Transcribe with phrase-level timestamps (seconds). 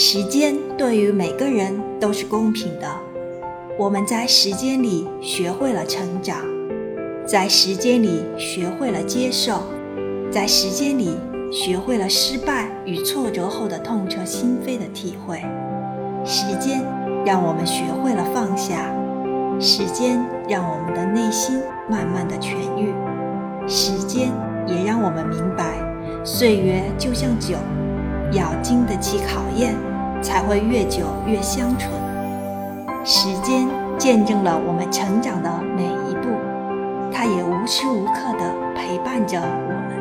[0.00, 2.88] 时间对于每个人都是公平的。
[3.76, 6.36] 我们在时间里学会了成长，
[7.26, 9.60] 在时间里学会了接受，
[10.30, 11.16] 在时间里
[11.50, 15.42] 学会了失败与挫折后的痛彻心扉的体会。
[16.24, 16.80] 时间
[17.26, 18.94] 让我们学会了放下，
[19.58, 21.60] 时间让我们的内心
[21.90, 22.94] 慢慢的痊愈，
[23.66, 24.30] 时间
[24.64, 25.74] 也让我们明白，
[26.22, 27.56] 岁月就像酒。
[28.32, 29.74] 要经得起考验，
[30.22, 31.90] 才会越久越香醇。
[33.04, 33.66] 时间
[33.96, 36.28] 见证了我们成长的每一步，
[37.12, 39.97] 它也无时无刻地陪伴着我们